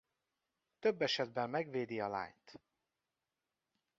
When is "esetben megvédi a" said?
1.01-2.07